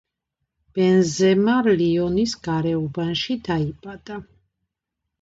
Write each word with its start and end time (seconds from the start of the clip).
ბენზემა 0.77 1.59
ლიონის 1.69 2.35
გარეუბანში 2.49 3.39
დაიბადა. 3.53 4.23